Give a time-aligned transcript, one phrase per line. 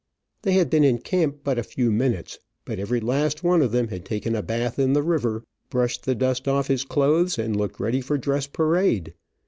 [0.41, 3.89] They had been in camp but a few minutes, but every last one of them
[3.89, 7.79] had taken a bath in the river, brushed the dust off his clothes, and looked
[7.79, 9.13] ready for dress parade.